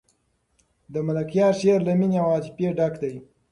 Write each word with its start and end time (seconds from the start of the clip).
د 0.93 0.95
ملکیار 1.07 1.53
شعر 1.59 1.79
له 1.87 1.93
مینې 1.99 2.17
او 2.23 2.27
عاطفې 2.33 2.67
ډک 2.77 2.93
دی. 3.01 3.15